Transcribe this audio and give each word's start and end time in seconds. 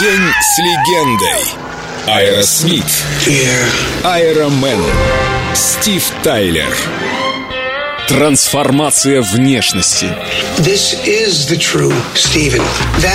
День 0.00 0.32
с 0.40 0.58
легендой. 0.58 1.44
Аэросмит. 2.06 2.86
Аэромен. 4.02 4.82
Стив 5.54 6.10
Тайлер. 6.22 6.74
Трансформация 8.10 9.22
внешности. 9.22 10.08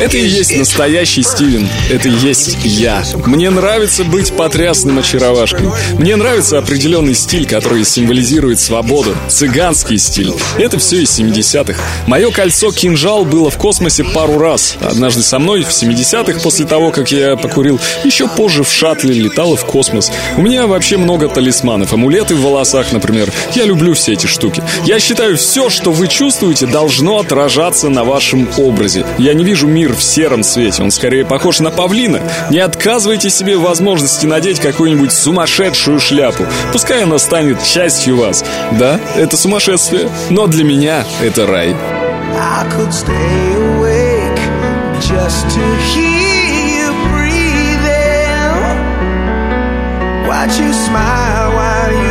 Это 0.00 0.16
и 0.16 0.26
есть 0.26 0.56
настоящий 0.56 1.22
Стивен. 1.22 1.68
Это 1.90 2.08
и 2.08 2.12
есть 2.12 2.56
я. 2.64 3.04
Мне 3.26 3.50
нравится 3.50 4.04
быть 4.04 4.34
потрясным 4.34 4.98
очаровашкой. 4.98 5.68
Мне 5.98 6.16
нравится 6.16 6.56
определенный 6.56 7.12
стиль, 7.14 7.46
который 7.46 7.84
символизирует 7.84 8.60
свободу. 8.60 9.14
Цыганский 9.28 9.98
стиль. 9.98 10.32
Это 10.56 10.78
все 10.78 11.02
из 11.02 11.20
70-х. 11.20 11.78
Мое 12.06 12.30
кольцо 12.30 12.72
кинжал 12.72 13.26
было 13.26 13.50
в 13.50 13.58
космосе 13.58 14.04
пару 14.04 14.38
раз. 14.38 14.78
Однажды 14.80 15.22
со 15.22 15.38
мной 15.38 15.64
в 15.64 15.68
70-х, 15.68 16.40
после 16.40 16.64
того, 16.64 16.92
как 16.92 17.12
я 17.12 17.36
покурил, 17.36 17.78
еще 18.04 18.26
позже 18.26 18.64
в 18.64 18.72
шаттле 18.72 19.12
летала 19.12 19.54
в 19.54 19.66
космос. 19.66 20.10
У 20.38 20.40
меня 20.40 20.66
вообще 20.66 20.96
много 20.96 21.28
талисманов. 21.28 21.92
Амулеты 21.92 22.34
в 22.34 22.40
волосах, 22.40 22.90
например. 22.92 23.30
Я 23.54 23.66
люблю 23.66 23.92
все 23.92 24.14
эти 24.14 24.26
штуки. 24.26 24.62
Я 24.84 25.00
считаю, 25.00 25.36
все, 25.36 25.70
что 25.70 25.92
вы 25.92 26.08
чувствуете, 26.08 26.66
должно 26.66 27.18
отражаться 27.18 27.88
на 27.88 28.04
вашем 28.04 28.48
образе. 28.56 29.04
Я 29.18 29.34
не 29.34 29.44
вижу 29.44 29.66
мир 29.66 29.94
в 29.94 30.02
сером 30.02 30.42
цвете, 30.42 30.82
он 30.82 30.90
скорее 30.90 31.24
похож 31.24 31.60
на 31.60 31.70
павлина. 31.70 32.20
Не 32.50 32.58
отказывайте 32.58 33.30
себе 33.30 33.56
в 33.56 33.62
возможности 33.62 34.26
надеть 34.26 34.60
какую-нибудь 34.60 35.12
сумасшедшую 35.12 36.00
шляпу. 36.00 36.44
Пускай 36.72 37.02
она 37.02 37.18
станет 37.18 37.62
частью 37.62 38.16
вас. 38.16 38.44
Да, 38.72 39.00
это 39.16 39.36
сумасшествие, 39.36 40.08
но 40.30 40.46
для 40.46 40.64
меня 40.64 41.04
это 41.22 41.46
рай. 41.46 41.74
Watch 50.28 50.60
you 50.60 50.72
smile 50.72 51.50
while 51.56 51.92
you 52.02 52.07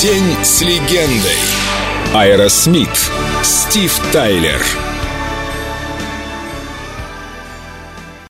День 0.00 0.34
с 0.42 0.62
легендой. 0.62 1.36
Аэросмит. 2.14 2.88
Стив 3.42 4.00
Тайлер. 4.12 4.64